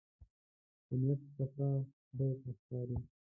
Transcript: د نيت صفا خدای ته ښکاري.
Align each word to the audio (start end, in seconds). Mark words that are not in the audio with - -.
د 0.87 0.89
نيت 1.03 1.21
صفا 1.35 1.69
خدای 2.05 2.31
ته 2.41 2.49
ښکاري. 2.57 2.97